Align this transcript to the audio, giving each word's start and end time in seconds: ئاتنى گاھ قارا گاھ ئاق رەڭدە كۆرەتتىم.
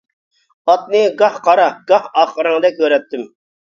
ئاتنى 0.69 1.03
گاھ 1.21 1.37
قارا 1.51 1.69
گاھ 1.93 2.11
ئاق 2.17 2.35
رەڭدە 2.45 2.77
كۆرەتتىم. 2.83 3.33